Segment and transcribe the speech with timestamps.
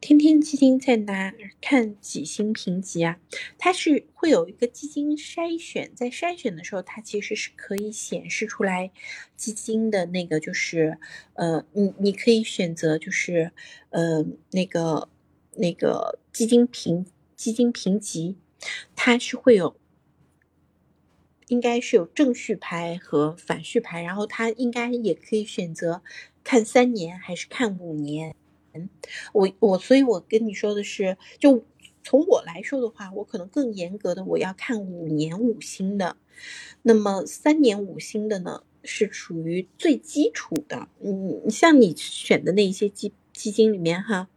[0.00, 3.18] 天天基金在哪看几星评级啊？
[3.58, 8.92] 它是会有一个基金筛选，在筛选的时候，它其实是可以显示出来
[9.36, 10.98] 基金的那个，就是
[11.34, 13.50] 呃，你你可以选择就是
[13.90, 15.08] 呃那个
[15.56, 17.04] 那个基金评
[17.34, 18.36] 基金评级，
[18.94, 19.76] 它是会有，
[21.48, 26.02] 应该是有正序排和反序排，然后它应该也可以选择
[26.44, 28.36] 看三年还是看五年。
[29.32, 31.64] 我我所以，我跟你说的是，就
[32.02, 36.16] 从我来说的话，我可能更严格的，我要看五年五星的，
[36.82, 40.88] 那么三年五星的呢，是属于最基础的。
[41.00, 44.28] 嗯，像你选的那一些基基金里面哈，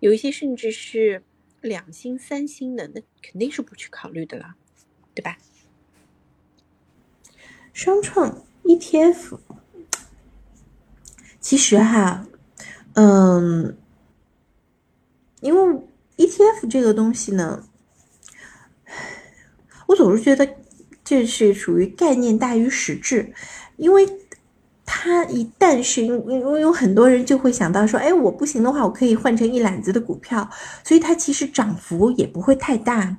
[0.00, 1.22] 有一些甚至是
[1.60, 4.54] 两星三星的，那肯定是不去考虑的了，
[5.14, 5.38] 对吧？
[7.72, 9.38] 双创 ETF，
[11.40, 12.26] 其实哈。
[12.98, 13.76] 嗯，
[15.40, 15.80] 因为
[16.16, 17.64] ETF 这个东西呢，
[19.86, 20.56] 我总是觉得
[21.04, 23.32] 这是属于概念大于实质，
[23.76, 24.06] 因为。
[25.06, 30.50] 它一旦是因因为有很多人就会想到说，哎，我不行的话，我可以换成一揽子的股票，
[30.82, 33.16] 所以它其实涨幅也不会太大。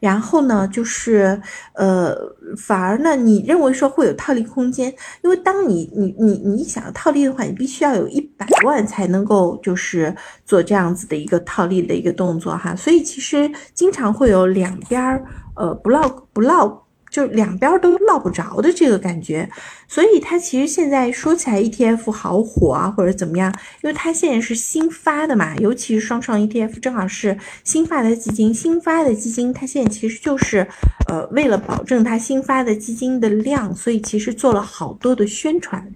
[0.00, 1.38] 然后呢，就是
[1.74, 2.16] 呃，
[2.56, 4.90] 反而呢，你认为说会有套利空间，
[5.22, 12.74] 因为当你你你你想要套利的话，你必须要有一百万才能够就是做这样子的一个套利的一个动作哈。
[12.74, 15.22] 所以其实经常会有两边儿
[15.54, 16.85] 呃不落不落。
[17.16, 19.48] 就两边都落不着的这个感觉，
[19.88, 23.50] 所以它其实现在说起来 ETF 好火啊，或者怎么样，
[23.82, 30.68] 因为它现在是新发的嘛，尤其是双创 ETF，正好是新发的基金，新发的基金它现在其实就是
[31.08, 35.90] 呃为了保证它新发的基金的量，所以其实做了好多的宣传。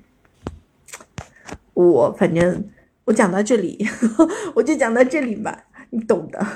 [1.74, 2.64] 我反正
[3.04, 3.86] 我讲到这里，
[4.56, 6.46] 我就讲到这里吧，你懂的。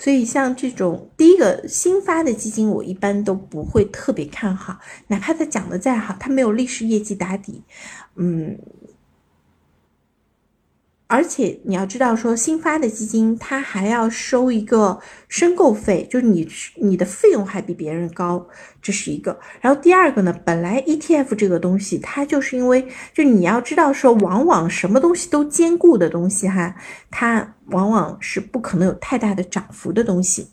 [0.00, 4.78] 所以，像这种第一个新发的基金，我一般都不会特别看好，
[5.08, 7.62] 哪怕他讲的再好，他没有历史业绩打底，
[8.16, 8.58] 嗯。
[11.10, 18.46] 而且你要知道，说新发的基金，它还要收一个申购费，就是你你的费用还比别人高，
[18.80, 19.36] 这是一个。
[19.60, 26.76] 然后第二个呢，本来 ETF 这个东西，它就是因为就你要知道说，往往什么东西都兼顾的东西哈，
[27.10, 30.52] 它往往是不可能有太大的涨幅的东西。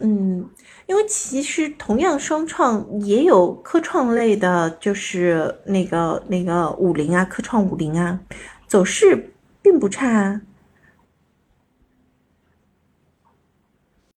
[0.00, 0.50] 嗯。
[0.86, 8.20] 因为其实同样双创也有科创类的，就是那个那个五零啊，科创五零啊，
[8.66, 10.40] 走势并不差啊。